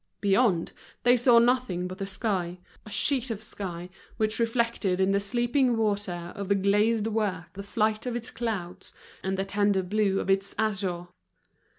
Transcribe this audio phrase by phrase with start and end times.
[0.19, 0.71] Beyond,
[1.03, 2.57] they saw nothing but the sky,
[2.87, 7.61] a sheet of sky, which reflected in the sleeping water of the glazed work the
[7.61, 11.09] flight of its clouds and the tender blue of its azure.